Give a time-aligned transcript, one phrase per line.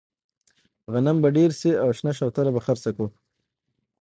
[0.91, 3.07] غنم به ډېر شي او شنه شفتله به خرڅه کړو.